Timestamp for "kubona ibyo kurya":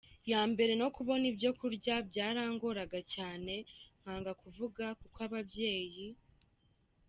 0.95-1.95